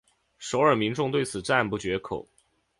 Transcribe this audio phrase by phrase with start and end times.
[0.39, 2.27] 首尔民众对此赞不绝口。